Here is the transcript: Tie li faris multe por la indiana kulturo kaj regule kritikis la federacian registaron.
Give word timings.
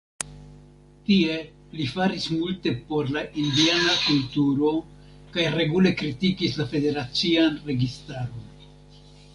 Tie 1.09 1.33
li 1.79 1.85
faris 1.97 2.25
multe 2.37 2.73
por 2.87 3.11
la 3.17 3.23
indiana 3.43 3.93
kulturo 4.07 4.73
kaj 5.37 5.47
regule 5.59 5.93
kritikis 6.01 6.61
la 6.63 6.69
federacian 6.75 7.63
registaron. 7.71 8.71